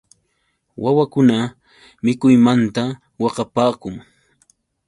Wawakuna 0.83 1.37
mikuymanta 2.05 2.83
waqapaakun. 3.23 3.95